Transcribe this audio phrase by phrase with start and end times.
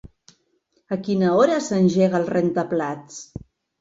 [0.95, 3.21] A quina hora s'engega el rentaplats?